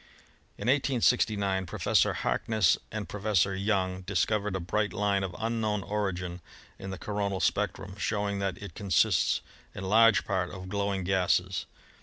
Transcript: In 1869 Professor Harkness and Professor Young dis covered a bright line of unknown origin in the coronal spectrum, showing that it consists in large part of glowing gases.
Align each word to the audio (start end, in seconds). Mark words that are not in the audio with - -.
In 0.57 0.67
1869 0.67 1.67
Professor 1.67 2.13
Harkness 2.13 2.75
and 2.91 3.07
Professor 3.07 3.53
Young 3.55 4.01
dis 4.01 4.25
covered 4.25 4.55
a 4.55 4.59
bright 4.59 4.93
line 4.93 5.21
of 5.23 5.35
unknown 5.37 5.83
origin 5.83 6.41
in 6.79 6.89
the 6.89 6.97
coronal 6.97 7.39
spectrum, 7.39 7.95
showing 7.99 8.39
that 8.39 8.57
it 8.57 8.73
consists 8.73 9.41
in 9.75 9.83
large 9.83 10.25
part 10.25 10.49
of 10.49 10.69
glowing 10.69 11.03
gases. 11.03 11.67